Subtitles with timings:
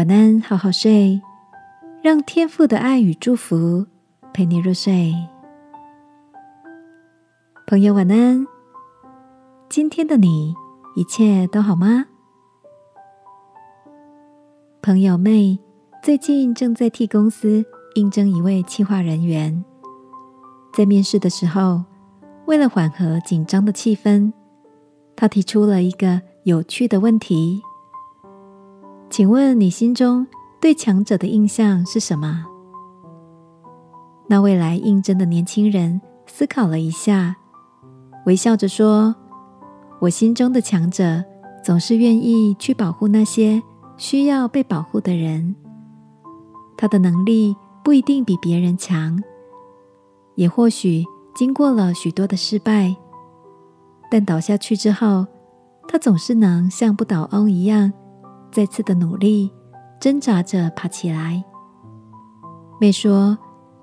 [0.00, 1.20] 晚安，好好睡，
[2.02, 3.84] 让天父的爱与祝福
[4.32, 5.14] 陪你入睡。
[7.66, 8.46] 朋友，晚安。
[9.68, 10.54] 今天的你
[10.96, 12.06] 一切都好吗？
[14.80, 15.58] 朋友妹
[16.02, 17.62] 最近正在替公司
[17.94, 19.62] 应征一位企划人员，
[20.72, 21.84] 在面试的时候，
[22.46, 24.32] 为了缓和紧张的气氛。
[25.14, 27.60] 他提出了一个有趣的问题
[29.10, 30.26] ：“请问你心中
[30.60, 32.46] 对强者的印象是什么？”
[34.28, 37.36] 那未来应征的年轻人思考了一下，
[38.24, 39.14] 微笑着说
[40.00, 41.24] ：“我心中的强者
[41.64, 43.60] 总是愿意去保护那些
[43.96, 45.56] 需要被保护的人。
[46.76, 49.20] 他的能力不一定比别人强，
[50.36, 51.04] 也或许
[51.34, 52.94] 经过了许多的失败。”
[54.08, 55.26] 但倒下去之后，
[55.88, 57.92] 他总是能像不倒翁一样，
[58.50, 59.50] 再次的努力
[60.00, 61.42] 挣扎着爬起来。
[62.80, 63.38] 妹说，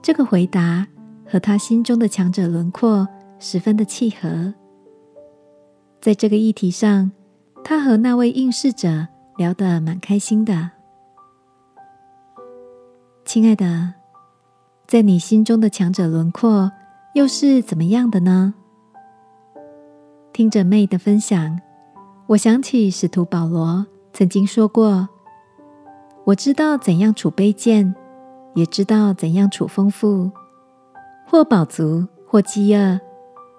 [0.00, 0.86] 这个回答
[1.26, 4.52] 和她心中的强者轮廓十分的契合。
[6.00, 7.10] 在这个议题上，
[7.64, 10.70] 她和那位应试者聊得蛮开心的。
[13.24, 13.94] 亲爱的，
[14.86, 16.70] 在你心中的强者轮廓
[17.14, 18.52] 又是怎么样的呢？
[20.32, 21.60] 听着妹的分享，
[22.26, 25.08] 我想起使徒保罗曾经说过
[26.24, 27.94] ：“我知道怎样储卑贱，
[28.54, 30.30] 也知道怎样储丰富；
[31.26, 33.00] 或饱足，或饥饿；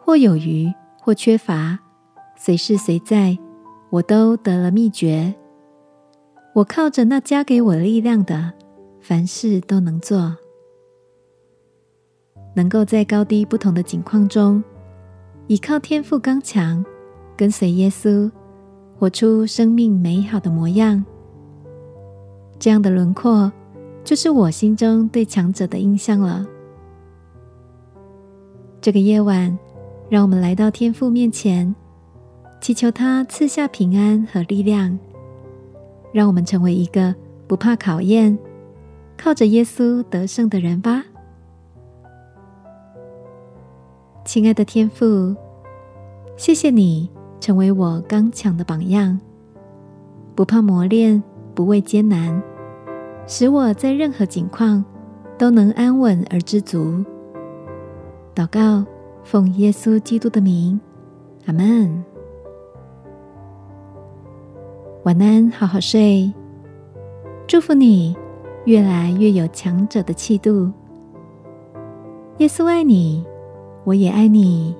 [0.00, 1.78] 或有余，或缺乏。
[2.36, 3.38] 随时随在，
[3.90, 5.34] 我都得了秘诀。
[6.54, 8.52] 我靠着那加给我力量的，
[9.00, 10.36] 凡事都能做，
[12.54, 14.62] 能够在高低不同的境况中。”
[15.48, 16.84] 依靠天赋刚强，
[17.36, 18.30] 跟随耶稣，
[19.02, 21.04] 活出生命美好的模样。
[22.56, 23.50] 这样的轮廓，
[24.04, 26.46] 就是我心中对强者的印象了。
[28.80, 29.58] 这个夜晚，
[30.08, 31.74] 让我们来到天父面前，
[32.60, 34.96] 祈求他赐下平安和力量，
[36.12, 37.12] 让我们成为一个
[37.48, 38.38] 不怕考验、
[39.18, 41.02] 靠着耶稣得胜的人吧。
[44.24, 45.34] 亲爱的天父，
[46.36, 47.10] 谢谢你
[47.42, 49.18] 成为我刚强的榜样，
[50.36, 51.20] 不怕磨练，
[51.56, 52.40] 不畏艰难，
[53.26, 54.84] 使我在任何境况
[55.36, 57.04] 都能安稳而知足。
[58.32, 58.86] 祷告，
[59.24, 60.80] 奉耶稣基督的名，
[61.46, 62.04] 阿门。
[65.02, 66.32] 晚安，好好睡。
[67.48, 68.16] 祝福你，
[68.66, 70.70] 越来越有强者的气度。
[72.38, 73.26] 耶稣爱你。
[73.82, 74.76] 我也爱你。